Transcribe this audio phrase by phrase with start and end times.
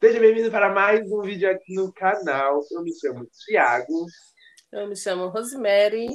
[0.00, 2.60] Seja bem-vindo para mais um vídeo aqui no canal.
[2.70, 4.06] Eu me chamo Thiago.
[4.70, 6.06] Eu me chamo Rosemary.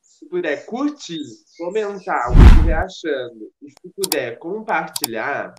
[0.00, 1.18] Se puder curtir,
[1.58, 5.56] comentar o que estiver achando e se puder compartilhar.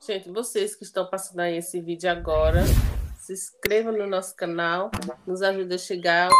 [0.00, 2.62] Gente, vocês que estão passando aí esse vídeo agora,
[3.18, 4.90] se inscrevam no nosso canal,
[5.26, 6.30] nos ajude a chegar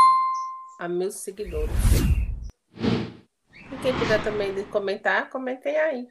[0.81, 1.71] a meus seguidores.
[2.75, 6.09] E quem puder também comentar, comentem aí.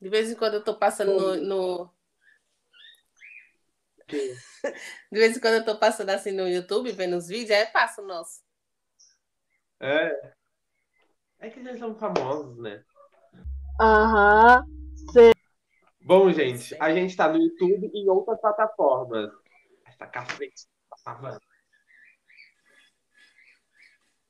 [0.00, 1.36] De vez em quando eu tô passando no.
[1.36, 1.94] no...
[4.08, 8.00] De vez em quando eu tô passando assim no YouTube, vendo os vídeos, aí passa
[8.00, 8.42] o nosso.
[9.80, 10.34] É.
[11.40, 12.84] É que eles são famosos, né?
[13.80, 14.64] Aham.
[16.00, 19.30] Bom, gente, a gente tá no YouTube e em outras plataformas.
[19.84, 21.40] Essa cacete tá travando.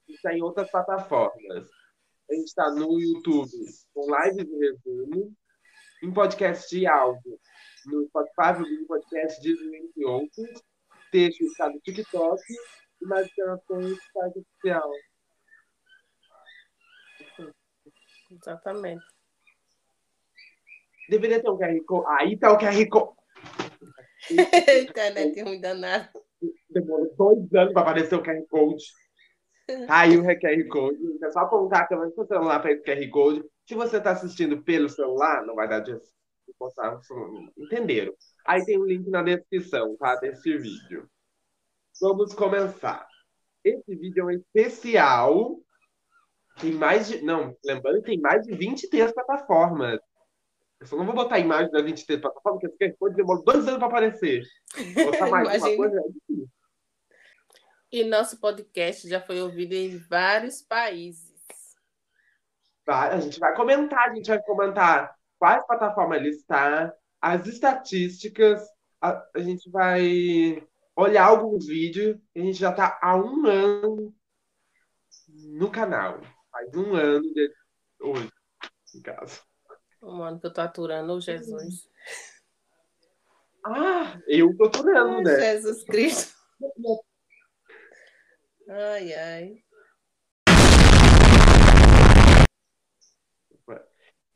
[0.08, 1.68] Está em outras plataformas.
[2.30, 3.50] A gente está no YouTube
[3.94, 5.36] com lives de resumo,
[6.02, 7.38] em podcast de áudio,
[7.86, 10.62] no Spotify, no podcast de entre outros.
[11.10, 12.42] Texto está no TikTok
[13.00, 14.90] e mais informações no site oficial.
[18.30, 19.04] Exatamente.
[21.08, 22.06] Deveria ter um QR Code.
[22.08, 23.16] Aí tá o QR Code.
[24.90, 26.08] Internet ruim danado.
[26.68, 28.84] Demorou dois anos para aparecer o QR Code.
[29.88, 30.98] Aí o QR Code.
[31.24, 33.44] É só apontar a câmera do celular para esse QR Code.
[33.68, 36.00] Se você está assistindo pelo celular, não vai dar de
[36.58, 36.98] postar.
[37.54, 38.14] Entenderam?
[38.46, 40.16] Aí tem um link na descrição, tá?
[40.16, 41.06] Desse vídeo.
[42.00, 43.06] Vamos começar.
[43.62, 45.60] Esse vídeo é um especial.
[46.58, 47.20] Tem mais de.
[47.20, 50.00] Não, lembrando que tem mais de 23 plataformas.
[50.80, 53.44] Eu só não vou botar a imagem da 23 plataformas, porque esse QR Code demorou
[53.44, 54.44] dois anos para aparecer.
[54.94, 56.50] Botar mais uma coisa é difícil.
[57.92, 61.27] E nosso podcast já foi ouvido em vários países.
[62.88, 68.66] A gente vai comentar, a gente vai comentar quais plataformas ele está, as estatísticas,
[69.00, 70.66] a, a gente vai
[70.96, 74.14] olhar alguns vídeos, a gente já está há um ano
[75.28, 76.20] no canal.
[76.50, 77.52] Faz um ano de
[78.00, 78.32] hoje,
[78.94, 79.40] em casa.
[80.02, 81.88] Um ano que eu tô aturando, Jesus.
[83.64, 85.38] Ah, eu tô aturando, né?
[85.38, 86.34] Jesus Cristo.
[88.68, 89.67] Ai, ai.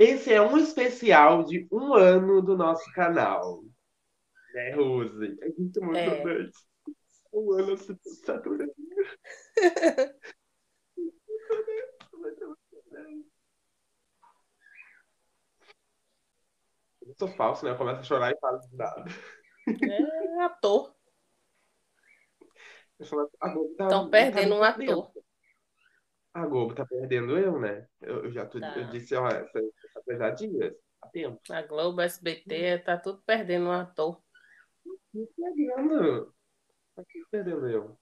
[0.03, 3.63] Esse é um especial de um ano do nosso canal.
[4.53, 5.39] Né, Rose?
[5.41, 6.25] A gente é muito É.
[6.25, 6.51] bem.
[7.33, 8.75] Um ano assim, saturando.
[17.01, 17.71] Eu sou falso, né?
[17.71, 19.05] Eu começo a chorar e falo de nada.
[19.89, 20.97] É ator.
[22.99, 25.13] Tá- Estão tá perdendo um ator.
[26.35, 27.87] A Globo tá perdendo eu, né?
[28.01, 28.75] Eu, eu já tô, Tá.
[28.79, 31.41] eu disse, ó, essa, essa coisa há dias, há tempo.
[31.51, 34.23] A Globo, SBT, tá tudo perdendo um ator.
[35.15, 36.35] Não perdendo.
[36.95, 37.99] Tá tudo perdendo eu.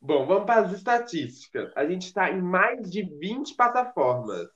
[0.00, 1.72] Bom, vamos para as estatísticas.
[1.76, 4.48] A gente está em mais de 20 plataformas.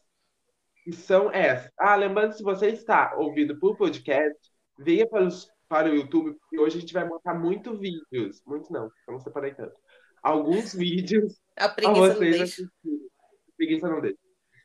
[0.84, 1.70] Que são essas.
[1.78, 4.38] Ah, lembrando, se você está ouvindo por podcast,
[4.78, 8.42] venha para, os, para o YouTube, porque hoje a gente vai mostrar muito vídeos.
[8.46, 9.74] Muitos não, eu não separei tanto.
[10.22, 12.44] Alguns vídeos A preguiça não vocês deixa.
[12.44, 13.10] assistirem.
[13.56, 14.18] Preguiça não deixa.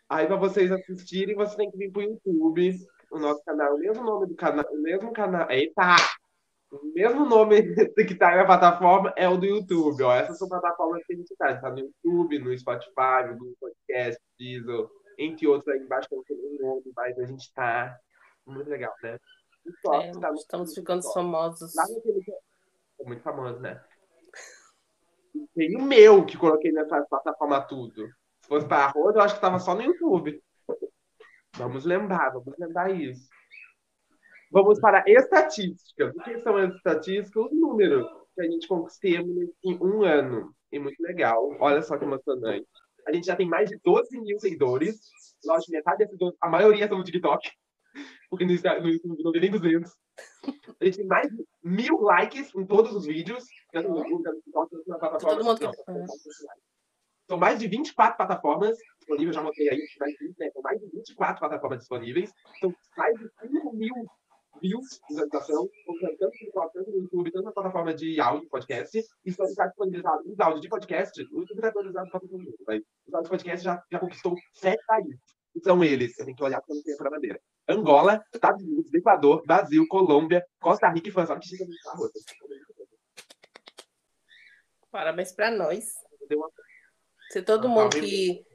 [0.09, 2.77] Aí para vocês assistirem, você tem que vir para o YouTube,
[3.11, 5.49] o nosso canal, o mesmo nome do canal, o mesmo canal.
[5.49, 5.95] Eita!
[6.71, 7.61] O mesmo nome
[7.95, 10.03] que está na plataforma é o do YouTube.
[10.03, 10.13] Ó.
[10.13, 11.33] Essas são plataformas que a gente.
[11.41, 16.09] A gente tá no YouTube, no Spotify, no Google Podcast, Diesel, entre outros aí embaixo
[16.09, 17.97] que eu não sei o nome, mas a gente está
[18.45, 19.17] muito legal, né?
[19.65, 21.73] O top É, tá estamos ficando famosos.
[21.75, 22.21] Lá naquele...
[22.99, 23.81] É muito famoso, né?
[25.55, 28.07] Tem o meu que coloquei nessa plataforma tudo.
[28.45, 30.39] Se fosse para arroz, eu acho que tava só no YouTube.
[31.57, 33.27] Vamos lembrar, vamos lembrar isso.
[34.51, 36.15] Vamos para estatísticas.
[36.15, 37.43] O que são as estatísticas?
[37.45, 40.53] Os números que a gente conquistamos em um ano.
[40.71, 41.55] E muito legal.
[41.59, 42.67] Olha só que emocionante.
[43.07, 45.09] A gente já tem mais de 12 mil seguidores.
[45.43, 47.49] Lógico, metade desses 12, a maioria são no TikTok.
[48.29, 49.91] Porque no YouTube não tem nem 200.
[50.79, 53.43] A gente tem mais de mil likes em todos os vídeos.
[53.71, 55.35] Tanto no YouTube, tanto no TikTok, tanto na plataforma.
[55.35, 56.74] Todo mundo que-
[57.27, 60.51] São mais de 24 plataformas disponíveis, já mostrei aí, mais de 20, né?
[60.51, 62.31] São mais de 24 plataformas disponíveis.
[62.59, 63.95] São mais de 5 mil
[64.61, 69.03] views de visualização, tanto no TikTok, tanto no YouTube, tanto na plataforma de áudio, podcast.
[69.25, 71.21] E só está disponibilizado os áudios de podcast.
[71.21, 74.35] O YouTube está atualizado para todo mundo, mas os áudios de podcast já, já conquistou
[74.53, 75.19] sete países.
[75.63, 77.39] São eles, eu tenho que olhar tenho essa bandeira.
[77.67, 81.31] Angola, Estados Unidos, Equador, Brasil, Colômbia, Costa Rica e França.
[81.31, 82.09] Olha que carro.
[84.91, 85.93] Parabéns para nós.
[86.27, 86.49] Deu uma
[87.29, 88.45] Se todo mundo que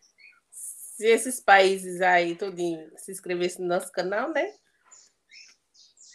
[0.51, 4.53] Se esses países aí, tudinho, se inscrevesse no nosso canal, né?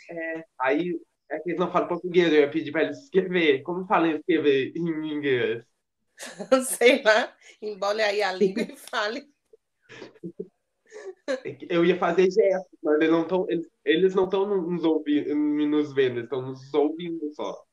[0.09, 0.99] É, aí
[1.29, 3.63] é que eles não falam português, eu ia pedir pra eles escrever.
[3.63, 5.65] Como fala em escrever em inglês?
[6.67, 9.27] Sei lá, embole aí a língua e fale.
[11.69, 16.13] Eu ia fazer gestos, mas eles não estão eles, eles não nos ouvindo, nos vendo,
[16.19, 17.63] eles estão nos ouvindo só.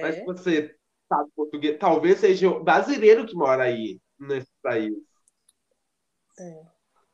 [0.00, 0.76] Mas se É, você
[1.08, 4.94] sabe português, talvez seja o brasileiro que mora aí, nesse país.
[6.38, 6.66] é,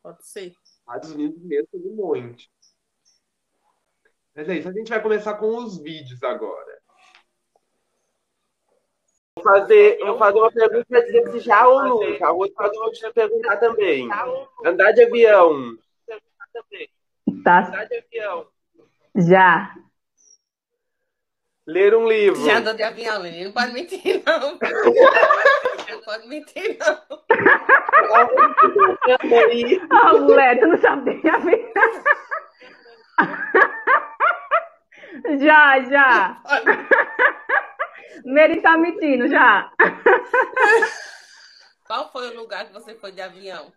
[0.02, 0.55] pode ser.
[0.81, 2.50] Estados Unidos mesmo tem um monte.
[4.34, 6.78] Mas é isso, a gente vai começar com os vídeos agora.
[9.34, 12.26] Vou fazer, eu vou fazer uma pergunta para dizer se já ou nunca.
[12.26, 14.08] A outra pode continuar a perguntar também.
[14.64, 15.76] Andar de avião.
[17.44, 17.69] Tá.
[17.69, 18.49] Andar de avião.
[19.14, 19.75] Já.
[21.66, 22.44] Ler um livro.
[22.44, 23.44] Já andou de avião, Lili.
[23.44, 24.58] Não pode mentir, não.
[26.08, 26.96] Pode mentir, não.
[29.90, 31.81] Ah, mulher, tu não sabe nem a vida.
[35.38, 36.43] Já, já.
[38.25, 39.70] Mary tá mentindo, já.
[41.87, 43.70] Qual foi o lugar que você foi de avião?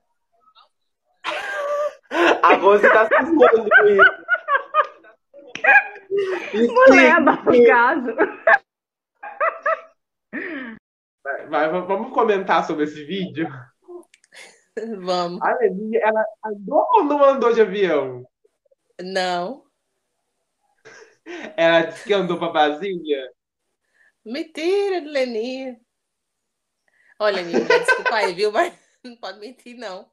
[2.43, 3.87] A Rose tá se escondendo com
[6.55, 6.71] isso.
[6.71, 8.15] Mulher, abafa o caso.
[11.23, 13.47] Vai, vai, vamos comentar sobre esse vídeo?
[15.01, 15.41] Vamos.
[15.41, 18.25] A Leninha, ela andou ou não andou de avião?
[19.01, 19.65] Não.
[21.55, 23.31] Ela disse que andou pra Brasília?
[24.25, 25.79] Mentira, Leninha.
[27.19, 28.51] Olha, Leninha, desculpa aí, viu?
[28.51, 30.09] Mas não pode mentir, não.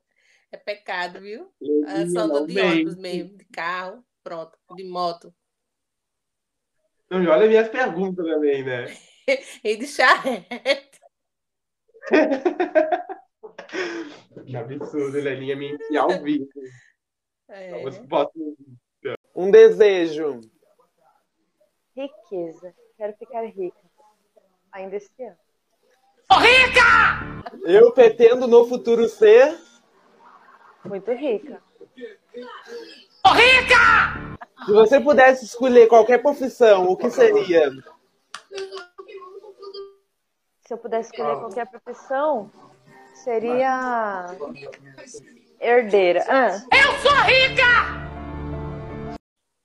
[0.50, 1.52] É pecado, viu?
[1.86, 2.66] É Leninha, só andou de mente.
[2.66, 5.32] ônibus mesmo, de carro, pronto, de moto.
[7.10, 8.86] Não, e olha minhas perguntas também, né?
[9.62, 10.87] E de charrete.
[14.46, 16.48] Que absurdo, Leninha mentir ao vivo.
[17.48, 17.82] É.
[17.82, 19.16] Vídeo.
[19.34, 20.40] Um desejo.
[21.96, 22.74] Riqueza.
[22.96, 23.78] Quero ficar rica.
[24.72, 25.36] Ainda esse ano.
[27.64, 29.56] Eu pretendo no futuro ser.
[30.84, 31.62] Muito rica.
[34.66, 37.70] Se você pudesse escolher qualquer profissão, o que seria?
[40.68, 42.52] Se eu pudesse escolher qualquer profissão,
[43.14, 44.26] seria
[45.58, 46.22] herdeira.
[46.28, 46.62] Ah,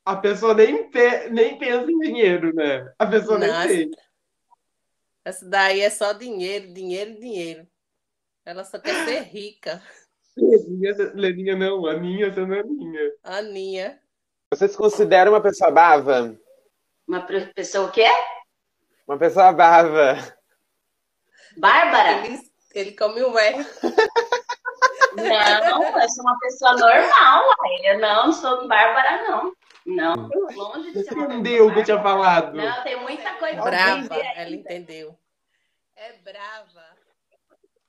[0.06, 2.90] A pessoa nem, pe- nem pensa em dinheiro, né?
[2.98, 3.66] A pessoa Nossa.
[3.68, 4.02] nem pensa.
[5.26, 7.68] Essa daí é só dinheiro, dinheiro, dinheiro.
[8.46, 9.84] Ela só quer ser rica.
[10.38, 13.12] Leninha, Leninha não, Aninha, você não é Aninha.
[13.26, 14.00] Aninha.
[14.54, 16.34] Você se considera uma pessoa brava?
[17.06, 18.08] Uma pessoa o quê?
[19.06, 20.16] Uma pessoa brava.
[21.58, 22.26] Bárbara?
[22.26, 22.40] Ele,
[22.74, 23.66] ele come o erro.
[25.16, 27.44] Não, eu sou uma pessoa normal.
[27.84, 29.54] Eu não, não sou Bárbara, não.
[29.86, 32.56] Não, longe de ser Entendeu o que eu tinha falado?
[32.56, 34.56] Não, tem muita coisa pra Brava, ela ainda.
[34.56, 35.18] entendeu.
[35.96, 36.84] É brava.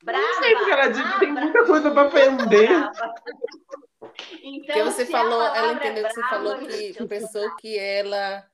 [0.03, 0.21] Brava.
[0.23, 2.69] Não sei porque ela disse que tem Ah, muita coisa pra aprender.
[4.43, 8.45] Então, Porque você falou, ela é entendeu que você falou que pensou que ela.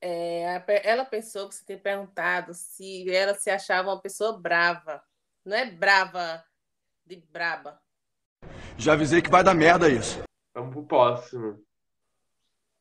[0.00, 5.02] É, ela pensou que você tinha perguntado se ela se achava uma pessoa brava.
[5.44, 6.44] Não é brava
[7.04, 7.80] de braba.
[8.76, 10.22] Já avisei que vai dar merda isso.
[10.54, 11.60] Vamos pro próximo.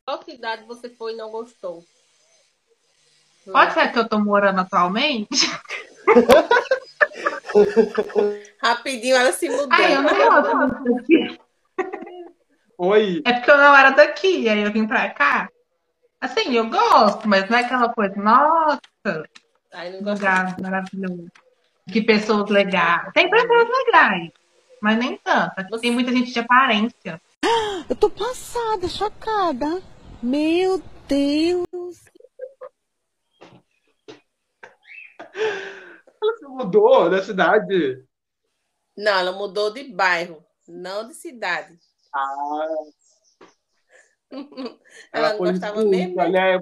[0.06, 1.84] Qual cidade você foi e não gostou?
[3.52, 5.46] Pode ser que eu tô morando atualmente?
[8.62, 9.68] Rapidinho ela se mudou.
[9.72, 11.40] Ai, eu não gosto daqui.
[12.78, 15.50] Oi, É porque eu não era daqui, aí eu vim pra cá.
[16.26, 19.30] Assim, eu gosto, mas não é aquela coisa, nossa,
[19.72, 21.32] Aí não lugar maravilhoso.
[21.92, 23.14] Que pessoas legais.
[23.14, 24.32] Tem pessoas legais,
[24.82, 25.54] mas nem tanto.
[25.56, 27.22] Aqui tem muita gente de aparência.
[27.88, 29.84] Eu tô passada, chocada.
[30.24, 32.06] Meu Deus.
[35.36, 38.04] ela se mudou da cidade.
[38.98, 41.78] Não, ela mudou de bairro, não de cidade.
[42.12, 42.68] Ah,
[45.14, 46.30] Ela não gostava expulsa, mesmo, né?
[46.30, 46.62] né?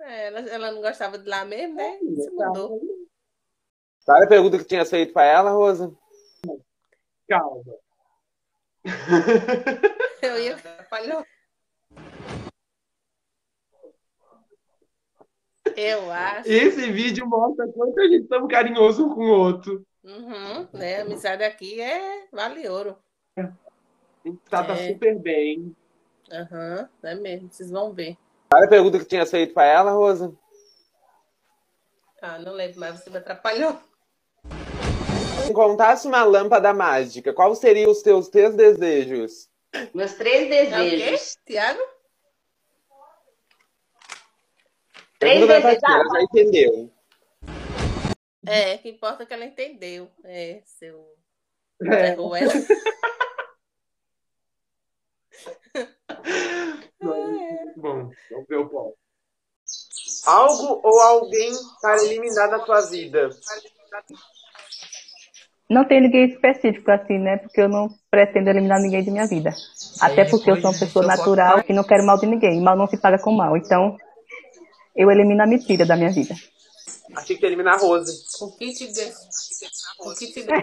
[0.00, 1.98] É, Ela, ela não gostava de lá mesmo, né?
[1.98, 2.80] Se mudou.
[4.00, 5.94] Sabe a pergunta que tinha feito pra ela, Rosa?
[7.28, 7.62] Calma.
[10.22, 10.56] Eu ia
[10.88, 11.24] falhou.
[15.76, 16.48] Eu acho.
[16.48, 19.86] Esse vídeo mostra quanto a gente estamos carinhoso um com o outro.
[20.02, 21.00] Uhum, né?
[21.00, 22.96] A amizade aqui é vale ouro.
[23.36, 23.42] A
[24.24, 24.88] gente trata É.
[24.88, 25.76] super bem.
[26.30, 27.48] Aham, é mesmo.
[27.50, 28.16] Vocês vão ver.
[28.52, 30.34] Sabe a pergunta que tinha feito pra ela, Rosa?
[32.20, 33.78] Ah, não lembro mais, você me atrapalhou.
[35.54, 39.48] Contasse uma lâmpada mágica, qual seriam os teus três desejos?
[39.94, 41.38] Meus três É o quê, desejos.
[41.46, 41.80] Tiago?
[45.18, 45.82] Três desejos.
[45.82, 46.92] Ela já entendeu.
[48.46, 50.10] É, o que importa é que ela entendeu.
[50.24, 51.14] É, seu.
[51.82, 52.16] É.
[57.76, 58.96] Bom, vamos ver o ponto.
[60.26, 63.30] Algo ou alguém para eliminar da tua vida?
[65.68, 67.36] Não tem ninguém específico assim, né?
[67.36, 69.54] Porque eu não pretendo eliminar ninguém de minha vida.
[70.00, 72.60] Até porque eu sou uma pessoa natural e não quero mal de ninguém.
[72.60, 73.56] Mal não se paga com mal.
[73.56, 73.96] Então,
[74.96, 76.34] eu elimino a mentira da minha vida.
[77.14, 78.24] Achei que ia eliminar a Rose.
[78.40, 79.12] O que te deu?
[80.00, 80.56] O que te deu?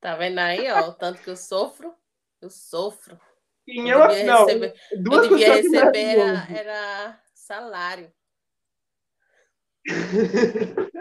[0.00, 0.88] Tá vendo aí, ó?
[0.88, 1.94] O tanto que eu sofro?
[2.40, 3.18] Eu sofro.
[3.64, 8.12] Quem Eu eu, não, receber, duas eu devia receber era, era salário.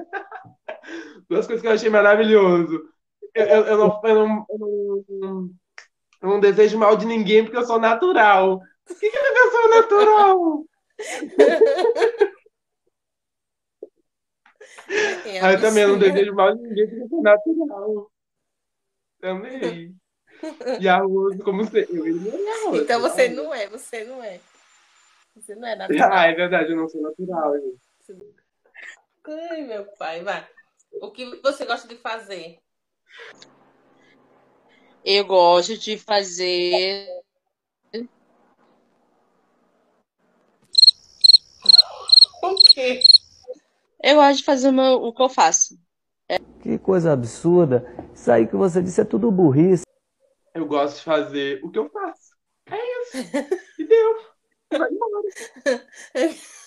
[1.29, 2.89] Duas coisas que eu achei maravilhoso.
[3.33, 5.49] Eu, eu, eu não, eu, não, eu, não,
[6.21, 8.61] eu não desejo mal de ninguém porque eu sou natural.
[8.89, 10.65] O que, que é pessoa natural?
[15.25, 18.11] É eu também não desejo mal de ninguém porque eu sou natural.
[19.19, 19.95] Também.
[20.79, 21.87] E a Rose, como você.
[21.89, 22.81] Eu a Rose.
[22.83, 24.39] Então você não é, você não é.
[25.35, 26.09] Você não é natural.
[26.11, 27.79] Ah, é verdade, eu não sou natural, gente.
[29.51, 30.47] Ai, meu pai, vai.
[31.01, 32.59] O que você gosta de fazer?
[35.05, 37.07] Eu gosto de fazer.
[42.43, 42.99] O quê?
[44.03, 45.79] Eu gosto de fazer o, meu- o que eu faço.
[46.61, 47.85] Que coisa absurda.
[48.13, 49.83] Isso aí que você disse é tudo burrice.
[50.53, 52.35] Eu gosto de fazer o que eu faço.
[52.67, 53.17] É isso.
[53.79, 54.25] E deu.
[54.71, 55.27] Vai embora.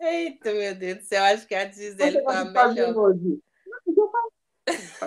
[0.00, 2.96] Eita, meu Deus do céu, acho que a Gisele de fazer melhor.
[2.96, 3.40] hoje?
[3.86, 4.32] O que eu faço?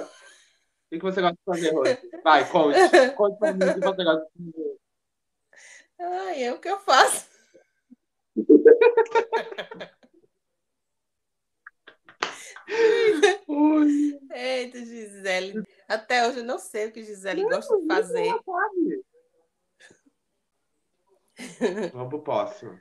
[0.05, 2.11] O que que você gosta de fazer hoje?
[2.23, 2.77] Vai, conte.
[3.15, 4.77] Conte pra mim o que você gosta de fazer.
[5.99, 7.27] Ai, é o que eu faço.
[14.33, 15.63] Eita, Gisele.
[15.87, 18.27] Até hoje eu não sei o que Gisele gosta de fazer.
[18.27, 19.03] Ela sabe.
[21.91, 22.79] Vamos pro próximo.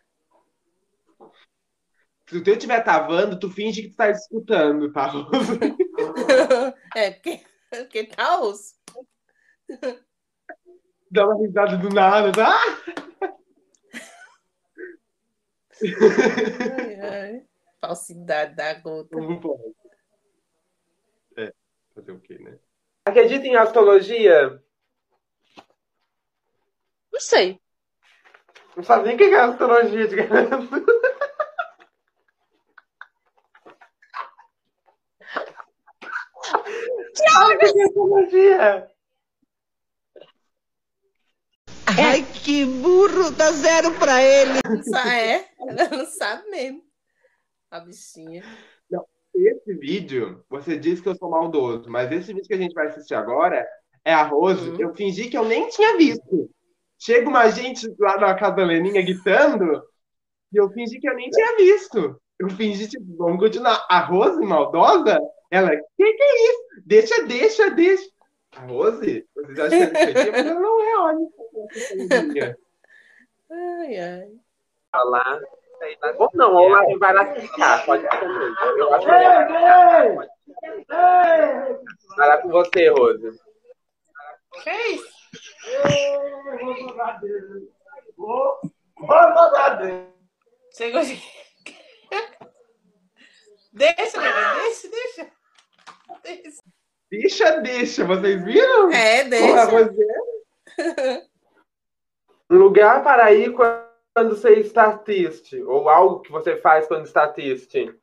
[2.29, 5.13] Se o teu estiver travando, tu finge que tu tá escutando, tá?
[6.95, 8.75] É, porque, porque tá osso.
[11.11, 12.59] Dá uma risada do nada, tá?
[16.79, 17.47] Ai, ai.
[17.81, 19.17] Falsidade da gota.
[19.17, 19.75] Vamos pro próximo.
[21.37, 21.53] É,
[21.95, 22.59] fazer o quê, né?
[23.05, 24.63] Acredita em astrologia?
[27.13, 27.61] Não sei.
[28.77, 30.17] Não sabe nem o que é astrologia de
[37.15, 38.91] Sabe o que é astrologia?
[41.87, 44.61] Ai, que burro, dá zero pra ele.
[44.85, 46.83] Sa- É, ela não sabe mesmo.
[47.71, 48.43] A bichinha.
[49.35, 52.87] Esse vídeo, você disse que eu sou maldoso, mas esse vídeo que a gente vai
[52.87, 53.67] assistir agora
[54.05, 54.71] é a Rose.
[54.71, 54.81] Uhum.
[54.81, 56.51] Eu fingi que eu nem tinha visto.
[56.99, 59.83] Chega uma gente lá na casa da Leninha gritando
[60.53, 62.21] e eu fingi que eu nem tinha visto.
[62.39, 63.87] Eu fingi, tipo, vamos continuar.
[63.89, 65.19] A Rose, maldosa,
[65.51, 66.83] ela, que que é isso?
[66.85, 68.11] Deixa, deixa, deixa.
[68.57, 72.57] A Rose, vocês acham que é mas ela não é, olha.
[73.53, 74.29] Ai, ai.
[74.91, 75.41] Falar.
[76.19, 77.85] Ou não, ou lá, vai lá ficar.
[77.85, 78.55] Pode ser também.
[78.79, 80.29] Eu acho que vai
[82.17, 83.41] Vai lá com você, Rose.
[84.63, 85.13] Que isso?
[90.71, 91.23] Você gosta de...
[93.73, 95.31] Deixa, bebê, deixa, deixa.
[96.23, 96.63] Deixa.
[97.11, 98.93] Deixa, deixa, vocês viram?
[98.93, 99.65] É, a deixa.
[99.65, 99.97] Rose
[100.79, 101.27] é?
[102.51, 103.55] Um lugar para ir
[104.15, 105.61] quando você está triste.
[105.63, 107.95] Ou algo que você faz quando está triste.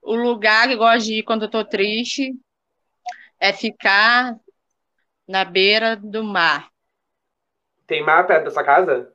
[0.00, 2.34] O lugar que eu gosto de ir quando eu tô triste
[3.38, 4.36] é ficar
[5.26, 6.70] na beira do mar.
[7.86, 9.12] Tem mar perto da sua casa?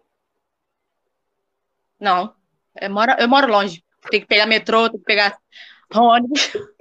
[1.99, 2.33] Não,
[2.79, 3.83] eu moro, eu moro longe.
[4.09, 5.37] Tem que pegar metrô, tem que pegar
[5.93, 6.51] ônibus.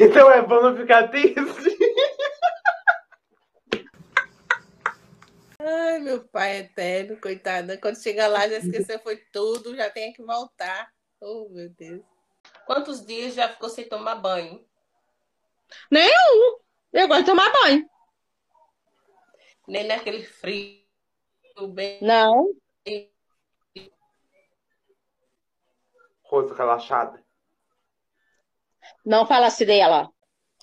[0.00, 1.34] Então é bom não ficar triste.
[5.72, 7.78] Ai, meu pai eterno, coitada.
[7.78, 10.92] Quando chega lá, já esqueceu, foi tudo, já tem que voltar.
[11.20, 12.02] Oh, meu Deus.
[12.66, 14.66] Quantos dias já ficou sem tomar banho?
[15.88, 16.58] Nenhum.
[16.92, 17.88] Eu gosto de tomar banho.
[19.68, 20.82] Nem naquele frio,
[21.68, 22.00] bem.
[22.02, 22.52] Não.
[26.24, 27.22] Rosto relaxada.
[29.04, 30.10] Não fala assim dela.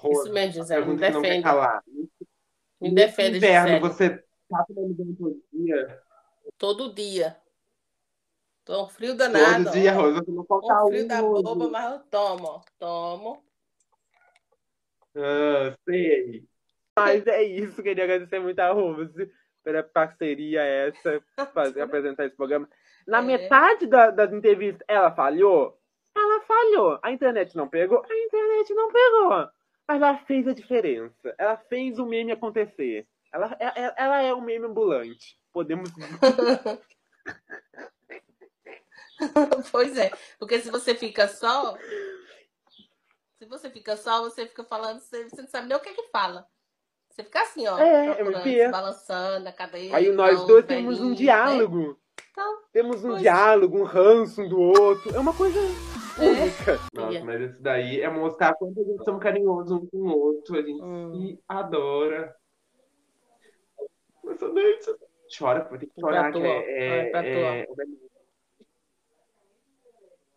[0.03, 1.47] Isso mesmo, Gisele, me defende.
[2.81, 3.79] Me defende, inverno, Gisele.
[3.79, 6.01] você tomando banho todo dia?
[6.57, 7.37] Todo dia.
[8.65, 9.65] Tô um frio danado.
[9.65, 10.01] Todo dia, ó.
[10.01, 11.41] Rosa, não falta Um frio da um.
[11.41, 12.61] boba, mas eu tomo.
[12.79, 13.43] Tomo.
[15.15, 16.43] Ah, sei.
[16.97, 19.31] Mas é isso, queria agradecer muito a Rose
[19.63, 21.21] pela parceria essa,
[21.53, 22.67] fazer apresentar esse programa.
[23.05, 23.21] Na É.
[23.21, 25.79] metade da- das entrevistas, ela falhou?
[26.15, 26.99] Ela falhou.
[27.03, 27.99] A internet não pegou?
[28.03, 29.29] A internet não pegou.
[29.87, 31.33] Mas ela fez a diferença.
[31.37, 33.07] Ela fez o meme acontecer.
[33.33, 35.37] Ela, ela, ela é um meme ambulante.
[35.51, 35.89] Podemos
[39.71, 41.75] Pois é, porque se você fica só,
[43.39, 45.93] se você fica só, você fica falando, você, você não sabe nem o que é
[45.93, 46.45] que fala.
[47.09, 49.95] Você fica assim, ó, É, se balançando a cabeça.
[49.95, 51.15] Aí nós dois temos um né?
[51.15, 51.99] diálogo.
[52.31, 53.21] Então, Temos um pois.
[53.21, 55.15] diálogo, um ranço um do outro.
[55.15, 55.63] É uma coisa É.
[56.43, 56.79] única.
[56.93, 60.59] Nossa, mas esse daí é mostrar quanto a gente somos carinhosos um com o outro.
[60.59, 61.11] A gente Hum.
[61.13, 62.35] se adora.
[64.27, 64.97] Emocionante.
[65.37, 67.67] Chora, vai ter que chorar, que é, pra é, é...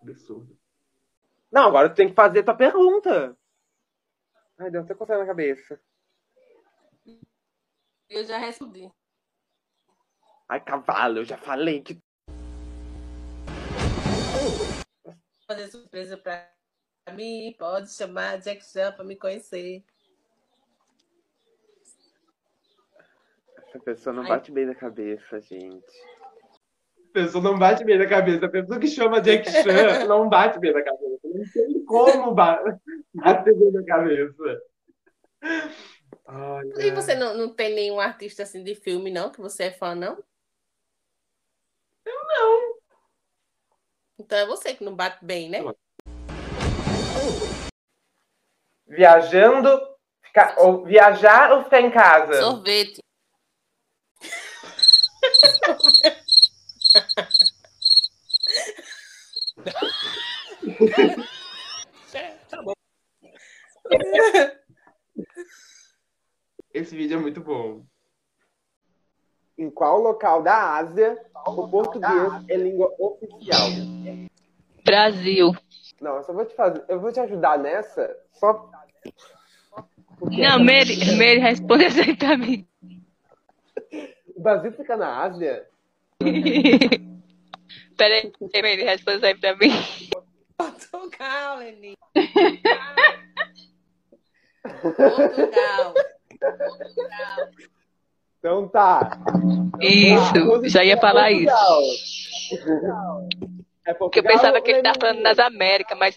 [0.03, 0.59] Absurdo.
[1.51, 3.37] Não, agora tu tem que fazer tua pergunta.
[4.59, 5.81] Ai, deu até coçando na cabeça.
[8.09, 8.91] eu já respondi.
[10.49, 11.99] Ai, cavalo, eu já falei que.
[15.47, 16.49] Fazer surpresa pra
[17.13, 19.85] mim, pode chamar Jack Chan pra me conhecer.
[23.71, 24.31] Essa pessoa não Ai.
[24.31, 25.87] bate bem na cabeça, gente.
[27.09, 28.47] A pessoa não bate bem na cabeça.
[28.47, 31.21] A pessoa que chama Jack Chan não bate bem na cabeça.
[31.23, 32.63] Não tem como ba-
[33.15, 34.63] bater bem na cabeça.
[36.27, 36.85] Olha.
[36.85, 39.31] E você não, não tem nenhum artista assim de filme, não?
[39.31, 40.23] Que você é fã, não?
[42.05, 42.75] Eu não.
[44.19, 45.63] Então é você que não bate bem, né?
[48.87, 49.89] Viajando.
[50.23, 52.35] Ficar, ou viajar ou ficar em casa?
[52.35, 53.00] Sorvete.
[66.73, 67.85] Esse vídeo é muito bom.
[69.59, 73.69] Em qual local da Ásia o português é língua oficial?
[74.85, 75.53] Brasil.
[76.01, 76.83] Não, eu só vou te fazer.
[76.89, 78.17] Eu vou te ajudar nessa.
[78.33, 78.71] Só.
[80.19, 81.85] porque Não, Mary, Mary responde
[82.39, 82.67] mim.
[84.41, 85.67] O Brasil fica na Ásia?
[87.95, 89.69] Peraí, Mary, responde aí pra mim.
[90.57, 91.95] Portugal, Leni.
[94.81, 95.95] Portugal.
[98.39, 99.11] Então tá.
[99.79, 101.55] Isso, já ia falar isso.
[102.49, 103.29] Portugal.
[103.87, 105.01] É Porque eu Portugal pensava que ele tava Lenin?
[105.01, 106.15] falando nas Américas, mas.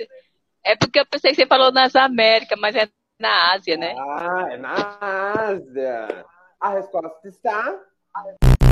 [0.63, 2.87] É porque eu pensei que você falou nas Américas, mas é
[3.19, 3.93] na Ásia, né?
[3.97, 6.25] Ah, é na Ásia.
[6.61, 7.77] A resposta está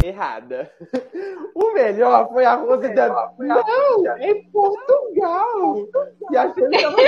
[0.03, 0.71] errada.
[1.53, 3.33] O melhor foi a Rosa da.
[3.37, 5.87] Não, é em Portugal.
[6.31, 7.01] E achei que tava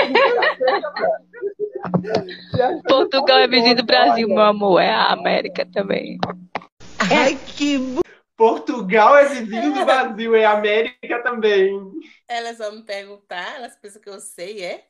[2.53, 4.79] E achei que Portugal é vizinho do Brasil, meu amor.
[4.79, 6.19] É a América também.
[6.99, 7.79] Ai, que
[8.35, 11.79] Portugal é vizinho do Brasil, é América também.
[12.27, 14.85] Elas vão me perguntar, elas pensam que eu sei, é?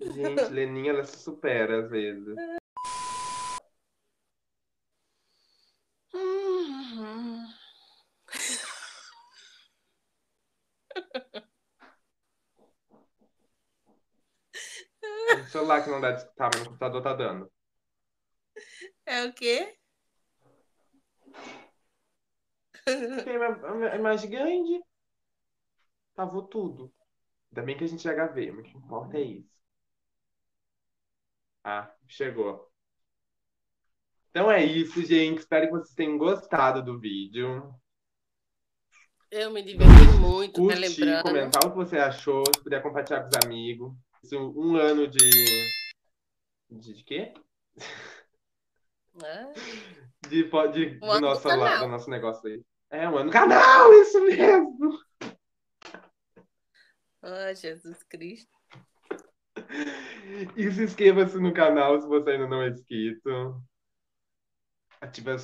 [0.00, 2.34] Gente, Leninha, ela se supera às vezes.
[7.04, 7.46] Uhum.
[15.42, 17.50] O celular que não dá de escutar, mas no computador tá dando.
[19.06, 19.78] É o quê?
[23.24, 24.80] Tem uma- a imagem grande.
[26.16, 26.92] Travou tudo.
[27.50, 29.58] Ainda bem que a gente é HV, mas o que importa é isso.
[31.64, 32.72] Ah, chegou.
[34.34, 35.38] Então é isso, gente.
[35.38, 37.72] Espero que vocês tenham gostado do vídeo.
[39.30, 41.22] Eu me diverti muito, Curtir, relembrando.
[41.22, 43.92] comentar o que você achou, se puder compartilhar com os amigos.
[44.24, 45.30] Isso, um ano de.
[46.68, 47.32] De, de quê?
[49.22, 49.52] Ah,
[50.28, 52.60] De, de, Um do, nosso, do nosso negócio aí.
[52.90, 55.00] É, um ano do canal, isso mesmo!
[57.22, 58.52] ah, Jesus Cristo.
[60.56, 63.62] E se inscreva-se no canal se você ainda não é inscrito.
[65.04, 65.36] Ativa,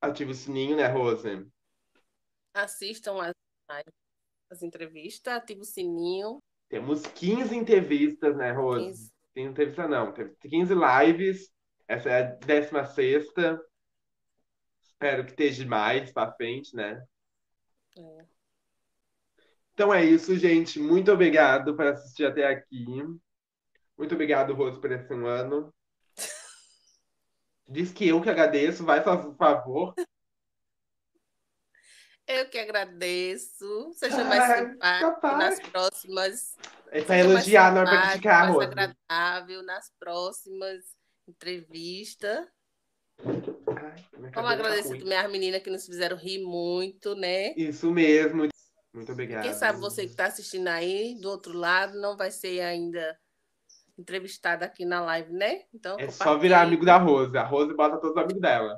[0.00, 1.44] ativa o sininho, né, Rose?
[2.54, 3.34] Assistam as,
[4.48, 6.40] as entrevistas, ativa o sininho.
[6.68, 8.86] Temos 15 entrevistas, né, Rose?
[8.86, 9.12] 15.
[9.34, 11.52] Tem entrevista não, teve 15 lives.
[11.88, 13.26] Essa é a 16
[14.80, 17.04] Espero que esteja mais pra frente, né?
[17.98, 18.24] É.
[19.72, 20.78] Então é isso, gente.
[20.78, 22.86] Muito obrigado por assistir até aqui.
[23.98, 25.74] Muito obrigado, Rose, por esse um ano.
[27.66, 29.94] Diz que eu que agradeço, vai fazer por favor.
[32.26, 33.92] Eu que agradeço.
[33.94, 35.38] Seja mais Ai, simpático capaz.
[35.38, 36.56] nas próximas.
[36.90, 40.84] É mais elogiar, não é simpático, criticar, mais agradável nas próximas
[41.28, 42.46] entrevistas.
[43.18, 47.54] Vamos tá agradecer também as meninas que nos fizeram rir muito, né?
[47.56, 48.48] Isso mesmo.
[48.92, 49.42] Muito obrigado.
[49.42, 53.18] Quem sabe você que está assistindo aí, do outro lado, não vai ser ainda
[53.98, 55.64] entrevistada aqui na live, né?
[55.72, 57.36] Então, É só virar amigo da Rose.
[57.36, 58.76] A Rose bota todos os amigos dela.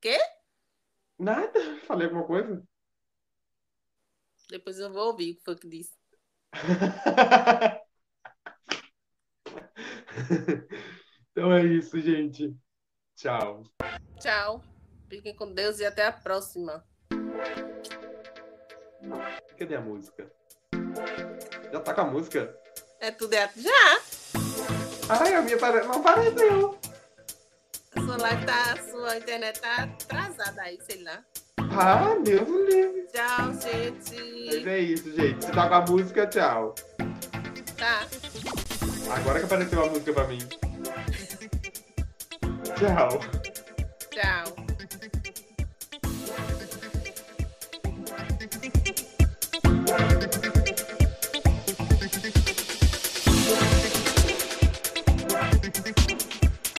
[0.00, 0.18] Quê?
[1.18, 1.78] Nada.
[1.86, 2.62] Falei alguma coisa?
[4.48, 5.96] Depois eu vou ouvir o que foi que disse.
[11.30, 12.54] então é isso, gente.
[13.14, 13.62] Tchau.
[14.20, 14.62] Tchau.
[15.08, 16.84] Fiquem com Deus e até a próxima.
[19.58, 20.32] Cadê a música?
[21.72, 22.58] Já tá com a música?
[23.02, 23.50] É tudo é...
[23.56, 24.00] Já!
[25.08, 25.82] Ai, a minha pare...
[25.82, 26.78] não apareceu.
[27.96, 28.76] A sua live tá.
[28.88, 31.18] Sua internet tá atrasada aí, sei lá.
[31.58, 33.08] Ah, Deus me livre.
[33.12, 34.68] Tchau, Mas gente.
[34.68, 35.44] é isso, gente.
[35.44, 36.76] Se tá com a música, tchau.
[37.76, 38.06] Tá.
[39.16, 40.38] Agora que apareceu a música pra mim.
[42.78, 43.20] Tchau.
[44.10, 44.61] Tchau.